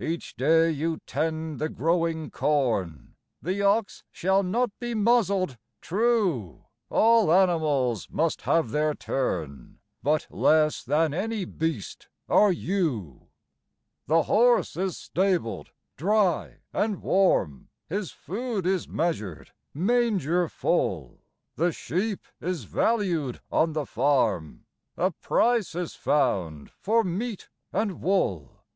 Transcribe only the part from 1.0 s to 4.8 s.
tend the growing corn, 'The ox shall not